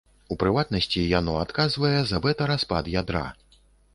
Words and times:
У 0.35 0.35
прыватнасці, 0.43 1.01
яно 1.19 1.35
адказвае 1.41 1.99
за 2.11 2.21
бэта-распад 2.25 2.89
ядра. 3.01 3.21